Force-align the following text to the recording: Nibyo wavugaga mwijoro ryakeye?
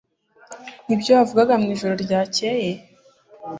Nibyo 0.85 1.11
wavugaga 1.17 1.53
mwijoro 1.61 1.93
ryakeye? 2.03 2.71